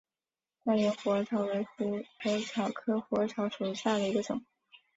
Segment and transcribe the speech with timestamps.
[0.63, 4.43] 光缘虎耳草为虎耳草科虎耳草属下的一个种。